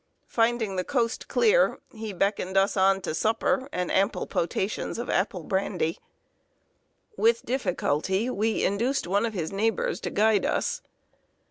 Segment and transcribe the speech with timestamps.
[0.25, 5.43] Finding the coast clear, he beckoned us on to supper and ample potations of apple
[5.43, 5.99] brandy.
[7.15, 7.45] [Sidenote: WANDERING FROM THE ROAD.] With
[7.99, 10.81] difficulty we induced one of his neighbors to guide us.